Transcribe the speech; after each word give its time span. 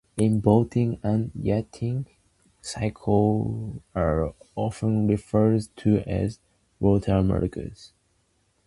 In 0.17 0.39
boating 0.39 0.99
and 1.03 1.29
yachting 1.35 2.07
circles, 2.59 3.79
desalinators 3.93 3.95
are 3.95 4.33
often 4.55 5.05
referred 5.07 5.61
to 5.75 5.99
as 6.09 6.39
"watermakers". 6.79 7.91